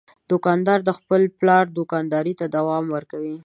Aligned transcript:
دوکاندار 0.31 0.79
د 0.87 0.89
خپل 0.99 1.21
پلار 1.39 1.65
دوکانداري 1.77 2.33
ته 2.39 2.45
دوام 2.55 2.85
ورکوي. 2.95 3.35